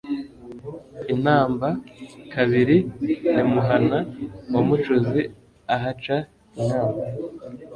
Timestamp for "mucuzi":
4.67-5.21